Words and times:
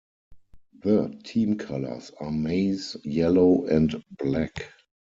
The 0.81 1.15
team 1.25 1.59
colours 1.59 2.11
are 2.19 2.31
maize 2.31 2.97
yellow 3.03 3.67
and 3.67 4.03
black. 4.17 4.71